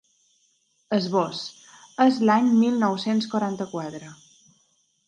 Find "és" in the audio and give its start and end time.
2.07-2.19